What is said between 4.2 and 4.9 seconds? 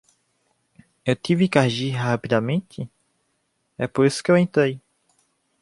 que eu entrei.